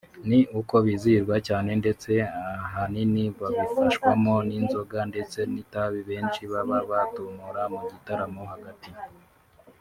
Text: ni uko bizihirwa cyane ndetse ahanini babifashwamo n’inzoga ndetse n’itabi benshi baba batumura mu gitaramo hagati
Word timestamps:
ni 0.29 0.39
uko 0.59 0.75
bizihirwa 0.85 1.35
cyane 1.47 1.71
ndetse 1.81 2.11
ahanini 2.65 3.23
babifashwamo 3.39 4.35
n’inzoga 4.47 4.99
ndetse 5.11 5.39
n’itabi 5.53 5.99
benshi 6.09 6.41
baba 6.51 6.77
batumura 6.89 7.63
mu 7.75 7.79
gitaramo 7.91 8.41
hagati 8.53 8.89